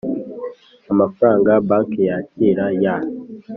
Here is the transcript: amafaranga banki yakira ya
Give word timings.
amafaranga 0.91 1.51
banki 1.67 2.01
yakira 2.09 2.65
ya 2.81 2.95